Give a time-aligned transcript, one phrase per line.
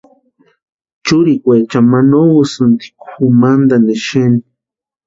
[1.05, 4.41] Churukwaechani ma no úsïnti kʼumantani exeni.